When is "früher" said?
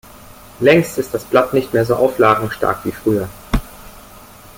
2.91-3.29